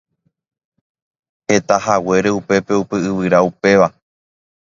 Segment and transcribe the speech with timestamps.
[1.47, 3.87] Hetahaguére upépe upe yvyra upéva.